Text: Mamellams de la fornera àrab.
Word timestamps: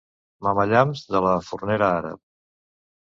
Mamellams 0.45 1.03
de 1.15 1.21
la 1.25 1.33
fornera 1.49 1.91
àrab. 1.99 2.21